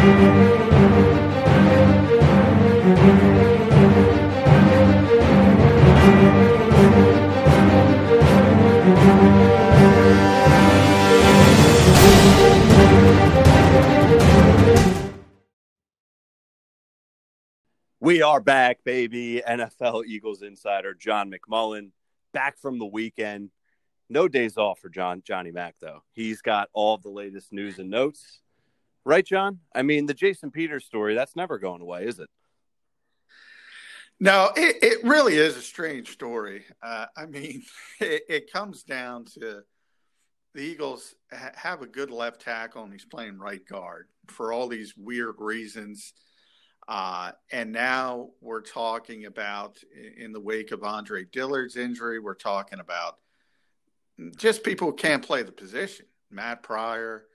[0.00, 0.06] We
[18.22, 19.42] are back, baby.
[19.46, 21.90] NFL Eagles insider John McMullen
[22.32, 23.50] back from the weekend.
[24.08, 26.04] No days off for John Johnny Mack though.
[26.12, 28.40] He's got all the latest news and notes.
[29.04, 29.60] Right, John?
[29.74, 32.28] I mean, the Jason Peters story, that's never going away, is it?
[34.18, 36.64] No, it, it really is a strange story.
[36.82, 37.62] Uh, I mean,
[38.00, 39.62] it, it, comes down to
[40.54, 44.68] the Eagles ha- have a good left tackle and he's playing right guard for all
[44.68, 46.12] these weird reasons
[46.90, 49.78] uh, and now we're talking about,
[50.16, 53.18] in the wake of Andre Dillard's injury, we're talking about
[54.36, 56.06] just people who can't play the position.
[56.32, 57.26] Matt Pryor,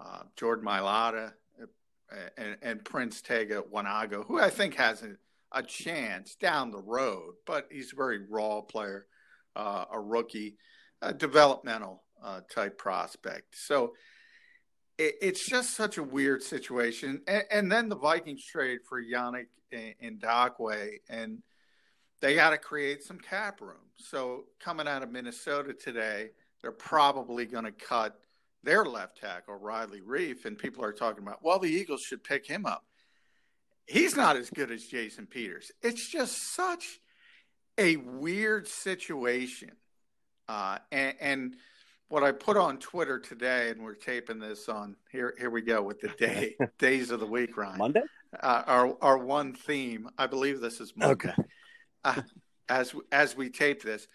[0.00, 5.16] uh, Jordan Mailata, uh, and, and, Prince Tega Wanogho, who I think has a,
[5.52, 9.06] a, chance down the road, but he's a very raw player,
[9.54, 10.56] uh, a rookie,
[11.02, 13.56] a developmental uh, type prospect.
[13.56, 13.92] So
[14.98, 17.22] it, it's just such a weird situation.
[17.28, 21.42] And, and, then the Vikings trade for Yannick Ngakoue, and
[22.20, 23.86] they got to create some cap room.
[23.96, 28.18] So coming out of Minnesota today, they're probably going to cut
[28.62, 32.46] their left tackle, Riley Reiff, and people are talking about, well, the Eagles should pick
[32.46, 32.84] him up.
[33.86, 35.72] He's not as good as Jason Peters.
[35.82, 37.00] It's just such
[37.78, 39.72] a weird situation.
[40.48, 41.56] Uh, and, and–
[42.10, 45.34] what I put on Twitter today, and we're taping this on here.
[45.38, 47.78] Here we go with the day days of the week, Ryan.
[47.78, 48.02] Monday.
[48.38, 50.10] Uh, our our one theme.
[50.18, 51.30] I believe this is Monday.
[51.30, 51.42] Okay.
[52.04, 52.22] Uh,
[52.68, 54.08] as as we tape this,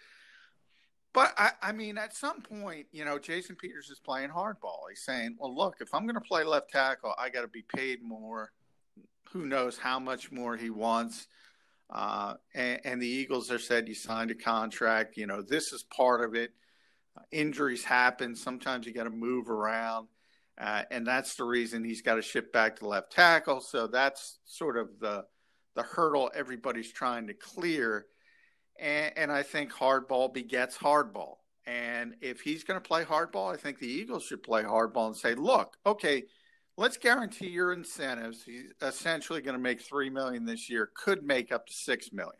[1.16, 4.81] but I, I mean, at some point, you know, Jason Peters is playing hardball.
[4.89, 7.63] He's saying, "Well, look, if I'm going to play left tackle, I got to be
[7.75, 8.52] paid more.
[9.31, 11.27] Who knows how much more he wants."
[11.89, 15.17] Uh, and, and the Eagles are said you signed a contract.
[15.17, 16.51] You know, this is part of it
[17.31, 18.35] injuries happen.
[18.35, 20.07] Sometimes you got to move around.
[20.57, 23.59] Uh, and that's the reason he's got to ship back to left tackle.
[23.59, 25.25] So that's sort of the
[25.75, 28.06] the hurdle everybody's trying to clear.
[28.80, 31.36] And, and I think hardball begets hardball.
[31.68, 35.16] And if he's going to play hardball, I think the Eagles should play hardball and
[35.16, 36.24] say, look, okay,
[36.78, 38.44] let's guarantee your incentives.
[38.44, 42.40] He's essentially going to make three million this year, could make up to six million.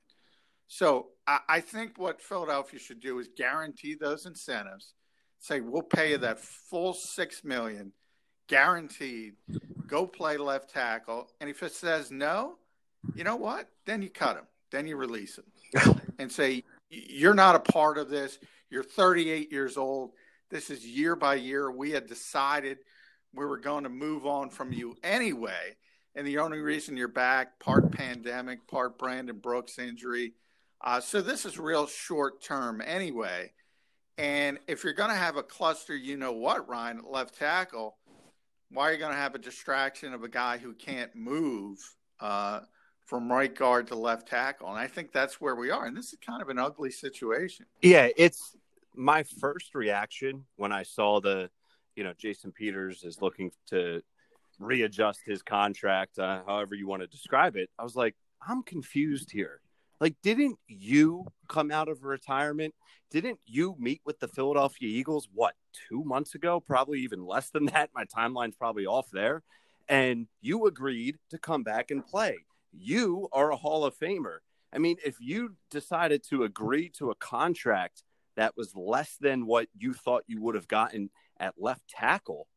[0.68, 4.94] So I, I think what Philadelphia should do is guarantee those incentives.
[5.40, 7.92] Say we'll pay you that full six million,
[8.48, 9.34] guaranteed.
[9.88, 12.56] Go play left tackle, and if it says no,
[13.14, 13.70] you know what?
[13.86, 14.46] Then you cut him.
[14.72, 18.38] Then you release him, and say you're not a part of this.
[18.70, 20.12] You're 38 years old.
[20.50, 21.72] This is year by year.
[21.72, 22.78] We had decided
[23.34, 25.76] we were going to move on from you anyway.
[26.16, 30.34] And the only reason you're back, part pandemic, part Brandon Brooks injury,
[30.82, 33.52] uh, so this is real short term anyway.
[34.18, 37.98] And if you're going to have a cluster, you know what, Ryan, left tackle,
[38.70, 41.78] why are you going to have a distraction of a guy who can't move
[42.20, 42.62] uh,
[43.06, 44.70] from right guard to left tackle?
[44.70, 45.86] And I think that's where we are.
[45.86, 47.66] And this is kind of an ugly situation.
[47.82, 48.56] Yeah, it's
[48.96, 51.50] my first reaction when I saw the,
[51.96, 54.02] you know, Jason Peters is looking to
[54.60, 57.70] readjust his contract, uh, however you want to describe it.
[57.78, 58.16] I was like,
[58.48, 59.60] I'm confused here.
[60.00, 62.74] Like, didn't you come out of retirement?
[63.12, 65.54] Didn't you meet with the Philadelphia Eagles, what,
[65.90, 66.60] two months ago?
[66.60, 67.92] Probably even less than that.
[67.96, 69.42] My timeline's probably off there.
[69.88, 72.38] And you agreed to come back and play.
[72.78, 74.38] You are a Hall of Famer.
[74.74, 78.04] I mean, if you decided to agree to a contract
[78.36, 81.10] that was less than what you thought you would have gotten
[81.40, 82.48] at left tackle,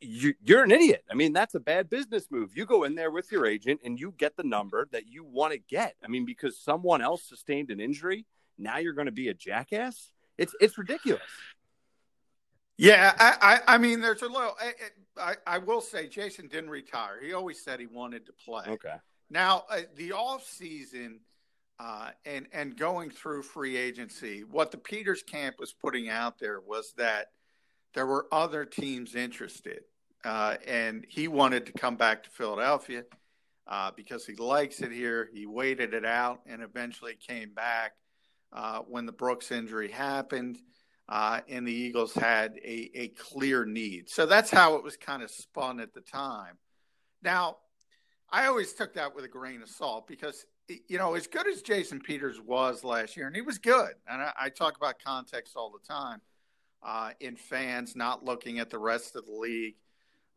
[0.00, 1.02] you, you're an idiot.
[1.10, 2.54] I mean, that's a bad business move.
[2.54, 5.54] You go in there with your agent and you get the number that you want
[5.54, 5.94] to get.
[6.04, 8.26] I mean, because someone else sustained an injury,
[8.58, 10.12] now you're going to be a jackass.
[10.36, 11.22] It's it's ridiculous.
[12.76, 14.56] Yeah, I, I, I mean, there's a little.
[15.18, 17.20] I, I, will say, Jason didn't retire.
[17.22, 18.64] He always said he wanted to play.
[18.66, 18.94] Okay.
[19.30, 21.20] Now, uh, the off season
[21.78, 26.60] uh, and and going through free agency, what the Peters camp was putting out there
[26.60, 27.28] was that
[27.94, 29.82] there were other teams interested.
[30.24, 33.04] Uh, and he wanted to come back to Philadelphia
[33.66, 35.30] uh, because he likes it here.
[35.32, 37.92] He waited it out and eventually came back
[38.52, 40.58] uh, when the Brooks injury happened.
[41.08, 44.08] Uh, and the Eagles had a, a clear need.
[44.08, 46.56] So that's how it was kind of spun at the time.
[47.20, 47.56] Now,
[48.32, 51.62] I always took that with a grain of salt because, you know, as good as
[51.62, 55.56] Jason Peters was last year, and he was good, and I, I talk about context
[55.56, 56.20] all the time
[56.82, 59.76] uh, in fans not looking at the rest of the league.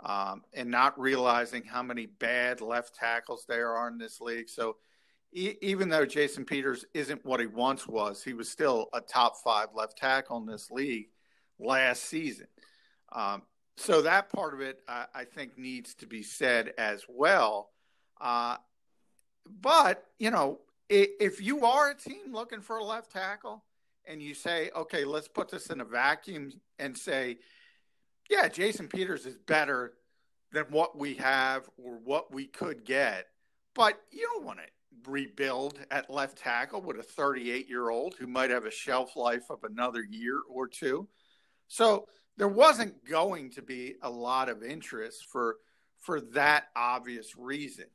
[0.03, 4.49] um, and not realizing how many bad left tackles there are in this league.
[4.49, 4.77] So
[5.31, 9.35] e- even though Jason Peters isn't what he once was, he was still a top
[9.43, 11.07] five left tackle in this league
[11.59, 12.47] last season.
[13.13, 13.43] Um,
[13.77, 17.69] so that part of it, I, I, think, needs to be said as well.
[18.19, 18.57] Uh,
[19.61, 23.63] but you know, if, if you are a team looking for a left tackle,
[24.05, 27.37] and you say, okay, let's put this in a vacuum and say,
[28.29, 29.93] yeah, Jason Peters is better
[30.51, 33.27] than what we have or what we could get.
[33.73, 38.27] But you don't want to rebuild at left tackle with a 38 year old who
[38.27, 41.07] might have a shelf life of another year or two.
[41.67, 42.07] So
[42.37, 45.57] there wasn't going to be a lot of interest for
[45.99, 47.85] for that obvious reason.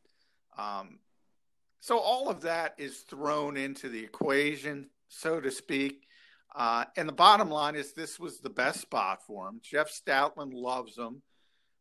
[0.59, 0.99] Um,
[1.81, 6.05] so all of that is thrown into the equation, so to speak.
[6.55, 9.61] Uh, and the bottom line is this was the best spot for him.
[9.63, 11.23] Jeff Stoutland loves him.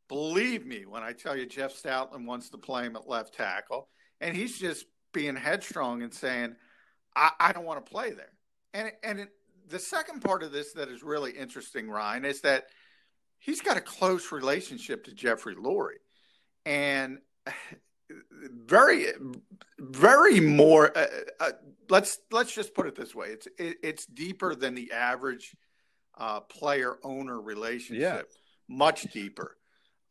[0.07, 3.89] Believe me when I tell you Jeff Stoutland wants to play him at left tackle.
[4.21, 6.55] And he's just being headstrong and saying,
[7.15, 8.33] I, I don't want to play there.
[8.73, 9.29] And, and it,
[9.67, 12.67] the second part of this that is really interesting, Ryan, is that
[13.39, 16.03] he's got a close relationship to Jeffrey Lurie.
[16.65, 17.19] And
[18.65, 19.07] very,
[19.79, 20.97] very more.
[20.97, 21.07] Uh,
[21.39, 21.51] uh,
[21.89, 25.55] let's let's just put it this way: it's it, it's deeper than the average
[26.17, 28.01] uh, player owner relationship.
[28.01, 28.21] Yeah.
[28.69, 29.57] Much deeper.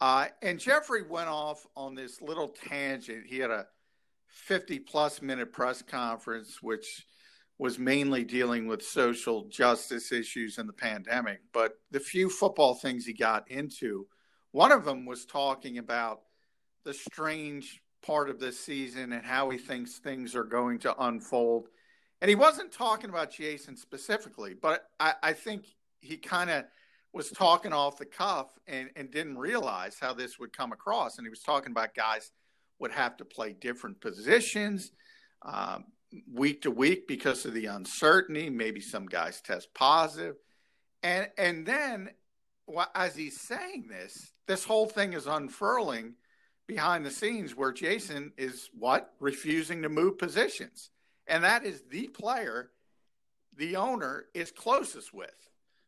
[0.01, 3.25] Uh, and Jeffrey went off on this little tangent.
[3.27, 3.67] He had a
[4.29, 7.07] 50 plus minute press conference, which
[7.59, 11.41] was mainly dealing with social justice issues and the pandemic.
[11.53, 14.07] But the few football things he got into,
[14.53, 16.21] one of them was talking about
[16.85, 21.69] the strange part of this season and how he thinks things are going to unfold.
[22.21, 25.65] And he wasn't talking about Jason specifically, but I, I think
[26.01, 26.65] he kind of
[27.13, 31.19] was talking off the cuff and, and didn't realize how this would come across.
[31.19, 32.31] And he was talking about guys
[32.79, 34.93] would have to play different positions
[35.43, 35.85] um,
[36.33, 38.51] week to week because of the uncertainty.
[38.51, 40.37] Maybe some guys test positive.
[41.03, 42.11] And, and then
[42.67, 46.15] well, as he's saying this, this whole thing is unfurling
[46.67, 49.13] behind the scenes where Jason is what?
[49.21, 50.91] Refusing to move positions.
[51.27, 52.71] And that is the player
[53.57, 55.31] the owner is closest with.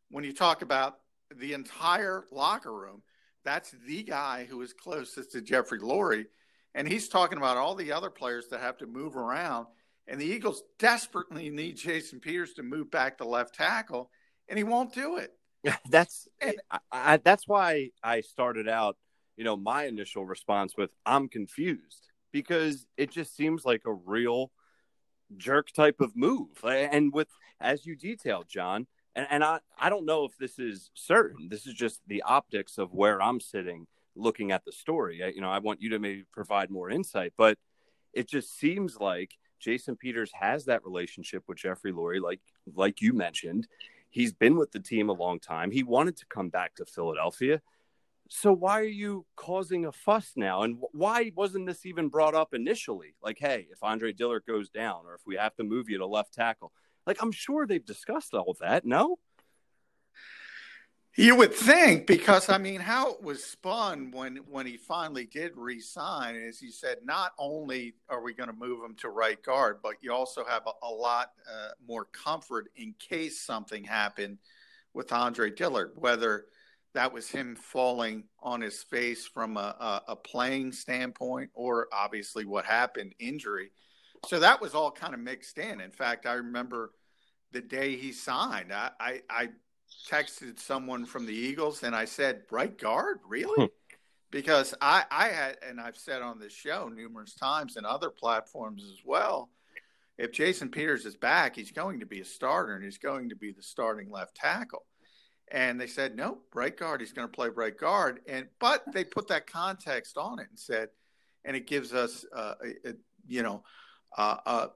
[0.09, 0.97] When you talk about
[1.35, 3.03] the entire locker room,
[3.43, 6.25] that's the guy who is closest to Jeffrey Lurie.
[6.73, 9.67] And he's talking about all the other players that have to move around.
[10.07, 14.09] And the Eagles desperately need Jason Peters to move back to left tackle,
[14.47, 15.33] and he won't do it.
[15.89, 18.97] That's and, I, I, that's why I started out–
[19.39, 24.51] you know, my initial response with I'm confused because it just seems like a real
[25.37, 26.49] jerk type of move.
[26.65, 27.29] And with
[27.61, 31.47] as you detailed, John, and, and I, I don't know if this is certain.
[31.47, 35.23] This is just the optics of where I'm sitting looking at the story.
[35.23, 37.57] I, you know, I want you to maybe provide more insight, but
[38.11, 42.41] it just seems like Jason Peters has that relationship with Jeffrey Lurie, like
[42.75, 43.69] like you mentioned.
[44.09, 45.71] He's been with the team a long time.
[45.71, 47.61] He wanted to come back to Philadelphia
[48.29, 50.61] so why are you causing a fuss now?
[50.61, 53.15] And why wasn't this even brought up initially?
[53.23, 56.05] Like, hey, if Andre Dillard goes down, or if we have to move you to
[56.05, 56.71] left tackle,
[57.07, 58.85] like I'm sure they've discussed all that.
[58.85, 59.17] No.
[61.15, 65.53] You would think because I mean, how it was spun when when he finally did
[65.55, 69.79] resign is he said not only are we going to move him to right guard,
[69.81, 74.37] but you also have a, a lot uh, more comfort in case something happened
[74.93, 76.45] with Andre Dillard, whether
[76.93, 79.75] that was him falling on his face from a,
[80.07, 83.71] a, a, playing standpoint or obviously what happened injury.
[84.25, 85.81] So that was all kind of mixed in.
[85.81, 86.91] In fact i remember
[87.51, 89.49] the day he signed i i, I
[90.09, 93.19] texted someone from the eagles and i said right guard?
[93.27, 93.65] Really?
[93.65, 93.73] Hmm.
[94.31, 98.83] because i i had and i've said on this show numerous times and other platforms
[98.83, 99.49] as well
[100.17, 103.35] if jason peters is back he's going to be a starter and he's going to
[103.35, 104.85] be the starting left tackle
[105.51, 107.01] and they said, no, right guard.
[107.01, 108.21] He's going to play right guard.
[108.27, 110.89] And but they put that context on it and said,
[111.45, 112.93] and it gives us, uh, a, a,
[113.27, 113.63] you know,
[114.17, 114.67] uh, uh,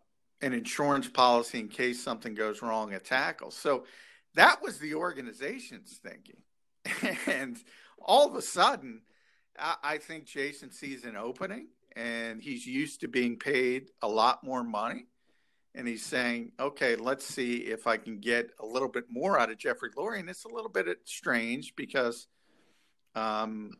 [0.41, 3.51] an insurance policy in case something goes wrong at tackle.
[3.51, 3.85] So
[4.35, 7.17] that was the organization's thinking.
[7.27, 7.57] and
[8.01, 9.01] all of a sudden,
[9.57, 14.43] I, I think Jason sees an opening, and he's used to being paid a lot
[14.43, 15.07] more money
[15.75, 19.49] and he's saying, okay, let's see if I can get a little bit more out
[19.49, 20.19] of Jeffrey Lurie.
[20.19, 22.27] And it's a little bit strange because
[23.15, 23.71] um,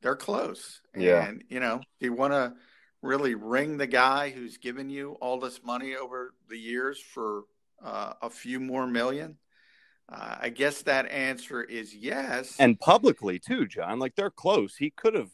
[0.00, 0.80] they're close.
[0.96, 1.24] Yeah.
[1.24, 2.54] And, you know, do you want to
[3.00, 7.44] really wring the guy who's given you all this money over the years for
[7.84, 9.36] uh, a few more million?
[10.08, 12.56] Uh, I guess that answer is yes.
[12.58, 14.00] And publicly too, John.
[14.00, 14.76] Like they're close.
[14.76, 15.30] He could have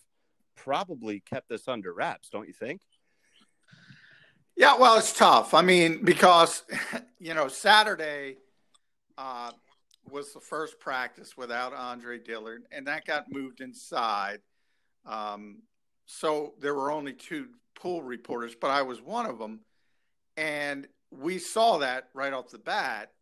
[0.57, 2.83] probably kept this under wraps, don't you think?
[4.59, 5.55] Yeah, well, it's tough.
[5.55, 6.65] I mean, because
[7.21, 8.39] you know, Saturday
[9.17, 9.53] uh,
[10.11, 14.41] was the first practice without Andre Dillard, and that got moved inside.
[15.07, 15.63] Um,
[16.07, 17.47] so there were only two
[17.77, 19.61] pool reporters, but I was one of them,
[20.37, 23.13] and we saw that right off the bat.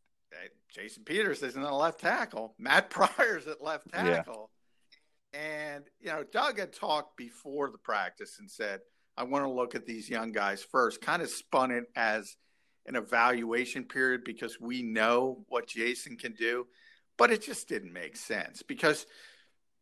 [0.75, 2.55] Jason Peters isn't a left tackle.
[2.59, 4.51] Matt Pryor's at left tackle.
[5.35, 5.39] Yeah.
[5.39, 8.81] And, you know, Doug had talked before the practice and said,
[9.17, 12.37] I want to look at these young guys first, kind of spun it as
[12.87, 16.67] an evaluation period because we know what Jason can do.
[17.19, 19.07] But it just didn't make sense because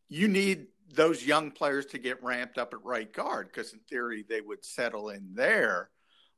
[0.09, 4.25] you need those young players to get ramped up at right guard because, in theory,
[4.29, 5.91] they would settle in there.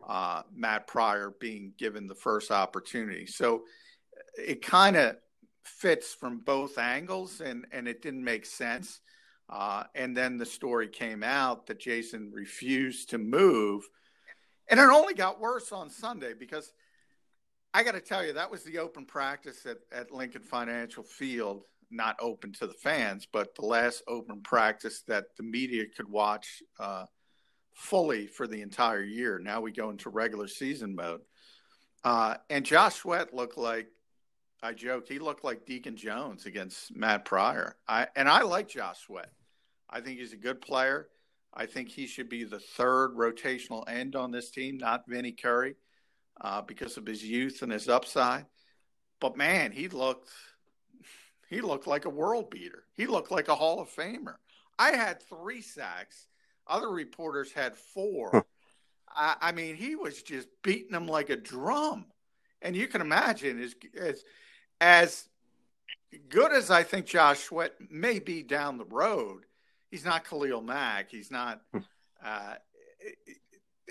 [0.06, 3.26] Uh, Matt Pryor being given the first opportunity.
[3.26, 3.64] So
[4.38, 5.16] it kind of
[5.64, 9.00] fits from both angles and, and it didn't make sense.
[9.48, 13.88] Uh, and then the story came out that Jason refused to move.
[14.68, 16.72] And it only got worse on Sunday because
[17.72, 21.62] I got to tell you, that was the open practice at, at Lincoln Financial Field,
[21.90, 26.62] not open to the fans, but the last open practice that the media could watch
[26.80, 27.04] uh,
[27.74, 29.38] fully for the entire year.
[29.38, 31.20] Now we go into regular season mode.
[32.02, 33.88] Uh, and Josh Sweat looked like
[34.62, 37.76] I joked he looked like Deacon Jones against Matt Pryor.
[37.86, 39.30] I and I like Josh Sweat.
[39.88, 41.08] I think he's a good player.
[41.54, 45.76] I think he should be the third rotational end on this team, not Vinny Curry,
[46.40, 48.46] uh, because of his youth and his upside.
[49.20, 50.30] But man, he looked
[51.48, 52.84] he looked like a world beater.
[52.94, 54.36] He looked like a Hall of Famer.
[54.78, 56.26] I had three sacks.
[56.66, 58.44] Other reporters had four.
[59.14, 62.06] I, I mean, he was just beating them like a drum.
[62.62, 64.24] And you can imagine as as
[64.80, 65.28] as
[66.28, 69.44] good as I think Josh Sweat may be down the road,
[69.90, 71.10] he's not Khalil Mack.
[71.10, 71.80] He's not hmm.
[72.24, 72.54] uh,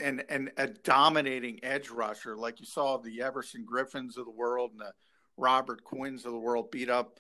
[0.02, 4.72] and and a dominating edge rusher like you saw the Everson Griffins of the world
[4.72, 4.92] and the
[5.38, 7.20] Robert Quinns of the world beat up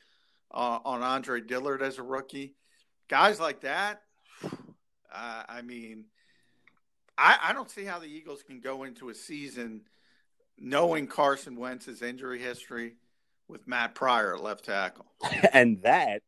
[0.51, 2.55] uh, on Andre Dillard as a rookie.
[3.09, 4.01] Guys like that,
[4.43, 6.05] uh, I mean,
[7.17, 9.81] I, I don't see how the Eagles can go into a season
[10.57, 12.95] knowing Carson Wentz's injury history
[13.47, 15.05] with Matt Pryor at left tackle.
[15.53, 16.21] and that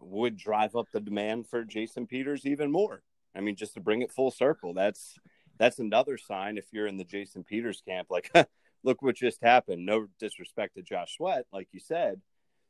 [0.00, 3.02] would drive up the demand for Jason Peters even more.
[3.34, 5.14] I mean, just to bring it full circle, that's
[5.58, 8.30] that's another sign if you're in the Jason Peters camp, like,
[8.82, 9.84] look what just happened.
[9.84, 12.22] No disrespect to Josh Sweat, like you said,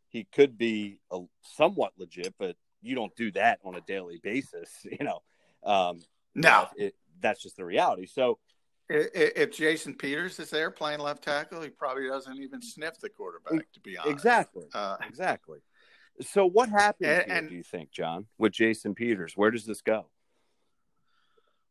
[0.09, 4.69] he could be a, somewhat legit, but you don't do that on a daily basis,
[4.85, 5.23] you know.
[5.63, 6.01] Um,
[6.35, 8.07] no, it, that's just the reality.
[8.07, 8.39] So
[8.91, 13.71] if Jason Peters is there playing left tackle, he probably doesn't even sniff the quarterback.
[13.73, 15.61] To be honest, exactly, uh, exactly.
[16.21, 19.37] So, what happens and, here, and, do you think, John, with Jason Peters?
[19.37, 20.07] Where does this go?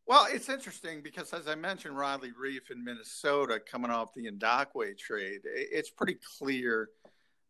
[0.08, 4.98] Well, it's interesting because, as I mentioned, Riley Reiff in Minnesota coming off the Ngakoue
[4.98, 6.90] trade, it's pretty clear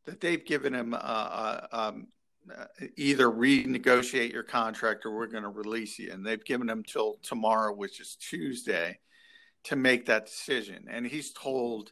[0.06, 2.08] that they've given him uh, uh, um,
[2.54, 2.66] uh,
[2.98, 6.12] either renegotiate your contract or we're going to release you.
[6.12, 9.00] And they've given him till tomorrow, which is Tuesday
[9.66, 10.86] to make that decision.
[10.90, 11.92] And he's told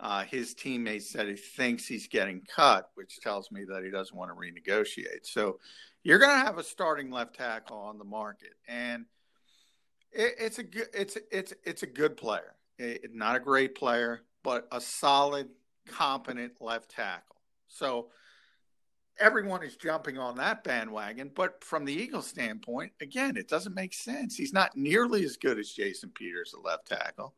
[0.00, 4.16] uh, his teammates that he thinks he's getting cut, which tells me that he doesn't
[4.16, 5.24] want to renegotiate.
[5.24, 5.58] So
[6.02, 9.06] you're going to have a starting left tackle on the market, and
[10.12, 12.54] it, it's a good it's it's it's a good player.
[12.78, 15.48] It, not a great player, but a solid,
[15.88, 17.36] competent left tackle.
[17.68, 18.08] So
[19.18, 21.30] everyone is jumping on that bandwagon.
[21.34, 24.36] But from the Eagles' standpoint, again, it doesn't make sense.
[24.36, 27.34] He's not nearly as good as Jason Peters, the left tackle.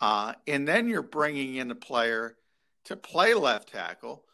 [0.00, 2.36] Uh, and then you're bringing in a player
[2.84, 4.24] to play left tackle,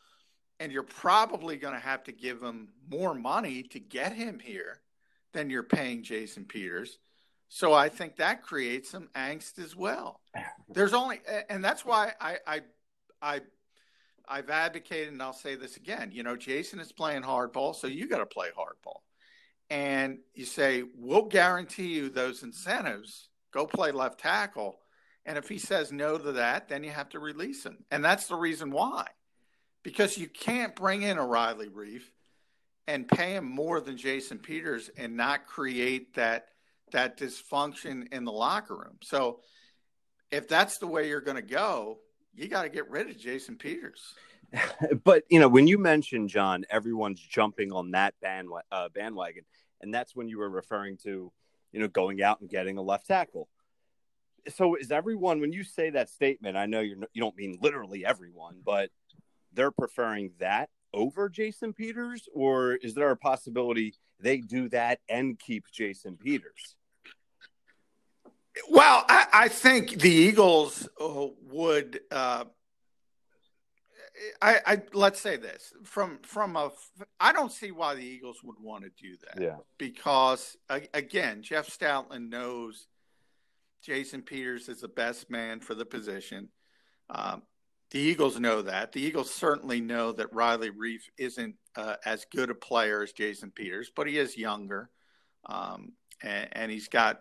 [0.61, 4.81] and you're probably going to have to give him more money to get him here
[5.33, 6.99] than you're paying Jason Peters.
[7.49, 10.21] So I think that creates some angst as well.
[10.69, 12.61] There's only, and that's why I, I,
[13.23, 13.41] I
[14.29, 16.11] I've advocated, and I'll say this again.
[16.13, 19.01] You know, Jason is playing hardball, so you got to play hardball.
[19.71, 23.29] And you say, we'll guarantee you those incentives.
[23.53, 24.79] Go play left tackle.
[25.27, 27.79] And if he says no to that, then you have to release him.
[27.91, 29.07] And that's the reason why.
[29.83, 32.03] Because you can't bring in a Riley Reiff
[32.87, 36.47] and pay him more than Jason Peters and not create that
[36.93, 38.99] that dysfunction in the locker room.
[39.03, 39.41] So
[40.31, 41.99] if that's the way you're going to go,
[42.37, 44.15] you got to get rid of Jason Peters.
[45.05, 49.45] but you know, when you mentioned John, everyone's jumping on that bandwa- uh, bandwagon,
[49.81, 51.33] and that's when you were referring to,
[51.73, 53.49] you know, going out and getting a left tackle.
[54.49, 56.57] So is everyone when you say that statement?
[56.57, 58.91] I know you're you don't mean literally everyone, but
[59.53, 65.39] they're preferring that over Jason Peters, or is there a possibility they do that and
[65.39, 66.77] keep Jason Peters?
[68.71, 72.01] Well, I, I think the Eagles uh, would.
[72.11, 72.45] Uh,
[74.41, 76.71] I, I let's say this from from a.
[77.19, 79.43] I don't see why the Eagles would want to do that.
[79.43, 79.57] Yeah.
[79.79, 80.57] Because
[80.93, 82.87] again, Jeff Stoutland knows
[83.83, 86.49] Jason Peters is the best man for the position.
[87.11, 87.43] Um,
[87.91, 88.93] the Eagles know that.
[88.93, 93.51] The Eagles certainly know that Riley Reiff isn't uh, as good a player as Jason
[93.51, 94.91] Peters, but he is younger,
[95.47, 95.93] um,
[96.23, 97.21] and, and, he's got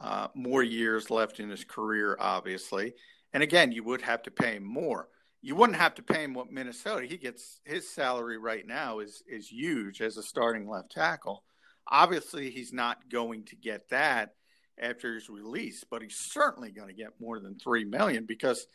[0.00, 2.94] uh, more years left in his career, obviously.
[3.32, 5.08] And again, you would have to pay him more.
[5.42, 7.06] You wouldn't have to pay him what Minnesota.
[7.06, 11.44] He gets his salary right now is is huge as a starting left tackle.
[11.86, 14.34] Obviously, he's not going to get that
[14.80, 18.66] after his release, but he's certainly going to get more than three million because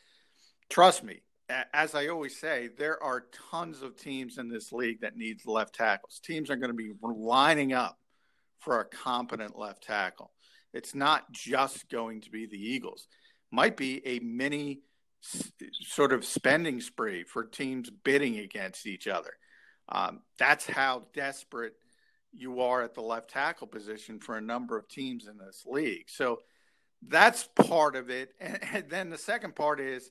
[0.70, 1.22] trust me,
[1.74, 5.75] as I always say, there are tons of teams in this league that needs left
[5.75, 6.20] tackles.
[6.24, 8.00] Teams are going to be lining up
[8.60, 10.32] for a competent left tackle.
[10.74, 13.08] It's not just going to be the Eagles.
[13.51, 14.82] Might be a mini
[15.22, 19.34] sort of spending spree for teams bidding against each other.
[19.89, 21.74] Um, that's how desperate
[22.34, 26.10] you are at the left tackle position for a number of teams in this league.
[26.10, 26.39] So
[27.08, 28.34] that's part of it.
[28.39, 30.10] And, and then the second part is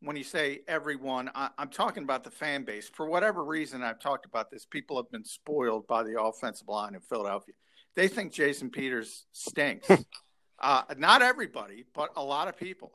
[0.00, 2.88] when you say everyone, I, am talking about the fan base.
[2.88, 4.64] For whatever reason, I've talked about this.
[4.64, 7.54] People have been spoiled by the offensive line in Philadelphia.
[7.96, 9.88] They think Jason Peters stinks.
[10.58, 12.92] uh, not everybody, but a lot of people.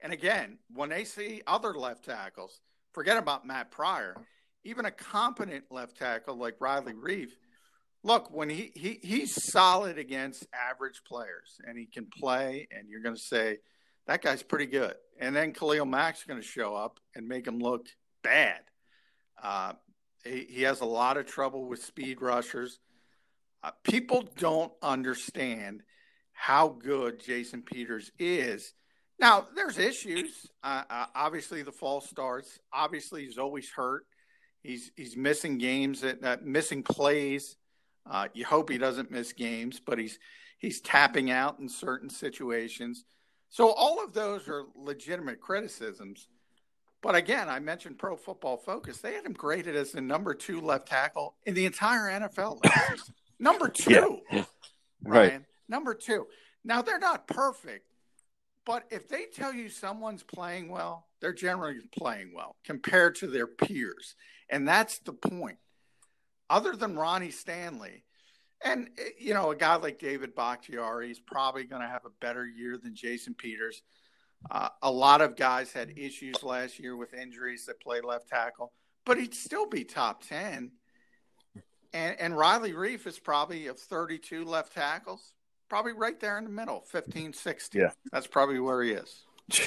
[0.00, 2.60] And again, when they see other left tackles,
[2.92, 4.16] forget about Matt Pryor,
[4.64, 7.30] even a competent left tackle like Riley Reiff.
[8.02, 13.00] Look, when he, he he's solid against average players and he can play, and you're
[13.00, 13.58] going to say–
[14.06, 14.94] that guy's pretty good.
[15.18, 17.86] And then Khalil Mack's going to show up and make him look
[18.22, 18.60] bad.
[19.42, 19.72] Uh,
[20.24, 22.78] he, he, has a lot of trouble with speed rushers.
[23.64, 25.82] Uh, people don't understand
[26.32, 28.74] how good Jason Peters is.
[29.18, 30.46] Now, there's issues.
[30.62, 32.58] Uh, uh obviously, the false starts.
[32.74, 34.04] Obviously, he's always hurt.
[34.62, 37.56] He's he's missing games, that, missing plays.
[38.04, 40.18] Uh, you hope he doesn't miss games, but he's
[40.58, 43.06] he's tapping out in certain situations.
[43.48, 46.28] So all of those are legitimate criticisms.
[47.00, 48.98] But again, I mentioned Pro Football Focus.
[48.98, 52.60] They had him graded as the number two left tackle in the entire NFL.
[53.44, 54.44] Number two, yeah.
[55.02, 55.42] right?
[55.68, 56.26] Number two.
[56.64, 57.86] Now they're not perfect,
[58.64, 63.46] but if they tell you someone's playing well, they're generally playing well compared to their
[63.46, 64.16] peers,
[64.48, 65.58] and that's the point.
[66.50, 68.04] Other than Ronnie Stanley,
[68.64, 72.10] and, eh, you know, a guy like David Bakhtiari is probably going to have a
[72.20, 73.82] better year than Jason Peters.
[74.50, 78.72] Uh, a lot of guys had issues last year with injuries that play left tackle,
[79.04, 80.72] but he'd still be top 10.
[81.94, 85.32] And, and Riley Reiff is probably of 32 left tackles,
[85.70, 87.80] probably right there in the middle, 15, 16.
[87.80, 87.90] Yeah.
[88.12, 89.22] That's probably where he is.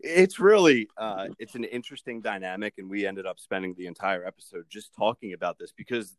[0.00, 4.66] it's really uh, it's an interesting dynamic and we ended up spending the entire episode
[4.68, 6.14] just talking about this because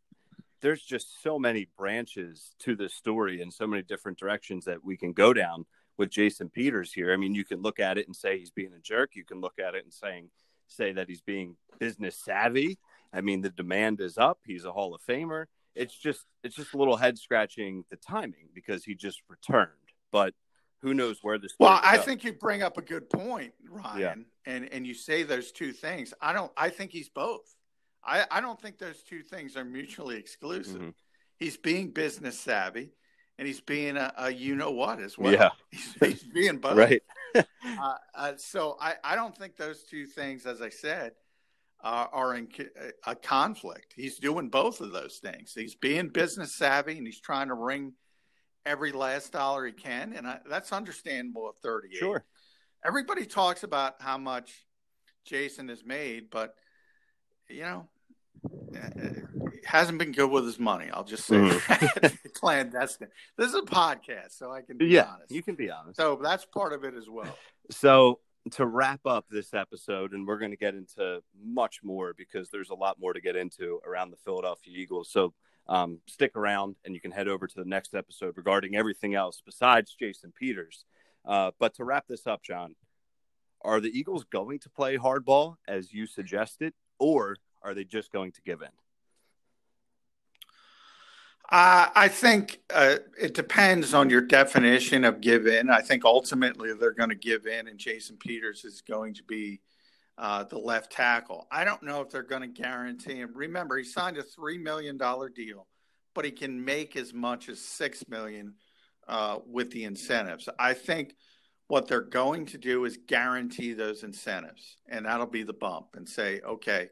[0.60, 4.96] there's just so many branches to this story and so many different directions that we
[4.96, 5.64] can go down
[5.96, 7.12] with Jason Peters here.
[7.12, 9.10] I mean, you can look at it and say he's being a jerk.
[9.14, 10.28] You can look at it and saying
[10.66, 12.78] say that he's being business savvy.
[13.12, 14.38] I mean, the demand is up.
[14.46, 15.46] He's a Hall of Famer.
[15.74, 19.70] It's just it's just a little head scratching the timing because he just returned.
[20.12, 20.34] But
[20.82, 24.14] who knows where this well i think you bring up a good point ryan yeah.
[24.54, 27.54] and and you say those two things i don't i think he's both
[28.04, 30.76] I, I don't think those two things are mutually exclusive.
[30.80, 30.90] Mm-hmm.
[31.38, 32.92] He's being business savvy
[33.38, 35.32] and he's being a, a you know what as well.
[35.32, 35.50] Yeah.
[35.70, 36.76] He's, he's being both.
[36.76, 37.02] right.
[37.34, 41.12] uh, uh, so I, I don't think those two things, as I said,
[41.82, 42.48] uh, are in
[43.06, 43.94] a conflict.
[43.96, 45.52] He's doing both of those things.
[45.54, 47.94] He's being business savvy and he's trying to wring
[48.66, 50.12] every last dollar he can.
[50.12, 51.98] And I, that's understandable at 38.
[51.98, 52.24] Sure.
[52.84, 54.66] Everybody talks about how much
[55.24, 56.54] Jason has made, but–
[57.50, 57.88] you know,
[59.64, 60.88] hasn't been good with his money.
[60.92, 62.18] I'll just say mm.
[62.34, 63.08] clandestine.
[63.36, 65.32] This is a podcast, so I can be yeah, honest.
[65.32, 65.96] You can be honest.
[65.96, 67.36] So that's part of it as well.
[67.70, 68.20] So
[68.52, 72.70] to wrap up this episode, and we're going to get into much more because there's
[72.70, 75.10] a lot more to get into around the Philadelphia Eagles.
[75.10, 75.34] So
[75.68, 79.42] um, stick around, and you can head over to the next episode regarding everything else
[79.44, 80.84] besides Jason Peters.
[81.24, 82.76] Uh, but to wrap this up, John,
[83.62, 88.32] are the Eagles going to play hardball as you suggested, or are they just going
[88.32, 88.68] to give in?
[91.50, 95.68] Uh, I think uh, it depends on your definition of give in.
[95.68, 99.60] I think ultimately they're going to give in, and Jason Peters is going to be
[100.16, 101.48] uh, the left tackle.
[101.50, 103.32] I don't know if they're going to guarantee him.
[103.34, 105.66] Remember, he signed a three million dollar deal,
[106.14, 108.54] but he can make as much as six million
[109.08, 110.48] uh, with the incentives.
[110.56, 111.16] I think
[111.66, 116.08] what they're going to do is guarantee those incentives, and that'll be the bump, and
[116.08, 116.90] say, okay,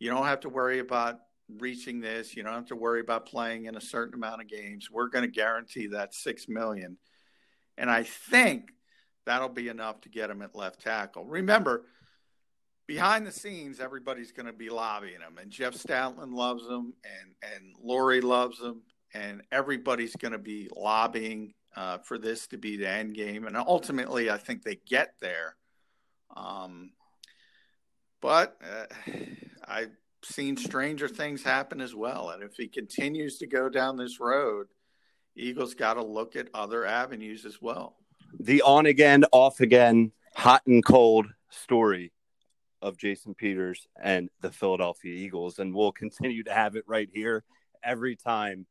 [0.00, 1.18] you don't have to worry about
[1.58, 2.36] reaching this.
[2.36, 4.90] You don't have to worry about playing in a certain amount of games.
[4.90, 6.96] We're going to guarantee that six million,
[7.76, 8.70] and I think
[9.26, 11.24] that'll be enough to get him at left tackle.
[11.24, 11.84] Remember,
[12.86, 17.34] behind the scenes, everybody's going to be lobbying him, and Jeff Stoutland loves him, and
[17.54, 18.82] and Lurie loves him,
[19.14, 23.56] and everybody's going to be lobbying uh, for this to be the end game, and
[23.56, 25.56] ultimately, I think they get there.
[26.36, 26.92] Um,
[28.20, 28.86] but uh,
[29.66, 34.20] I've seen stranger things happen as well, and if he continues to go down this
[34.20, 34.68] road,
[35.36, 37.96] Eagles got to look at other avenues as well.
[38.38, 42.12] The on again, off again, hot and cold story
[42.80, 47.44] of Jason Peters and the Philadelphia Eagles, and we'll continue to have it right here
[47.82, 48.66] every time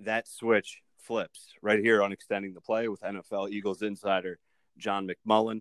[0.00, 4.38] that switch flips right here on extending the play with NFL Eagles insider
[4.78, 5.60] John McMullen.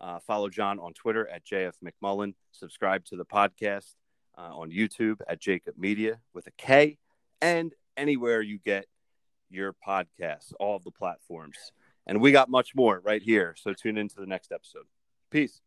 [0.00, 2.34] Uh, follow John on Twitter at JF McMullen.
[2.50, 3.94] Subscribe to the podcast
[4.36, 6.98] uh, on YouTube at Jacob Media with a K
[7.40, 8.86] and anywhere you get
[9.50, 11.56] your podcasts, all of the platforms.
[12.06, 13.54] And we got much more right here.
[13.58, 14.84] So tune into the next episode.
[15.30, 15.60] Peace.